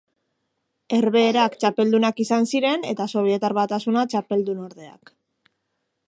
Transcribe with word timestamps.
Herbehereak 0.99 1.57
txapeldunak 1.63 2.21
izan 2.23 2.49
ziren 2.53 2.87
eta 2.93 3.07
Sobietar 3.13 3.55
Batasuna 3.59 4.05
txapeldunordeak. 4.13 5.13